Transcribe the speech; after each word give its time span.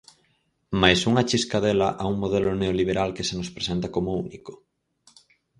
Máis 0.81 0.99
unha 1.09 1.27
chiscadela 1.29 1.89
a 2.01 2.03
un 2.11 2.15
modelo 2.23 2.51
neoliberal 2.61 3.09
que 3.15 3.27
se 3.29 3.35
nos 3.39 3.53
presenta 3.55 3.87
como 3.95 4.19
único? 4.25 4.53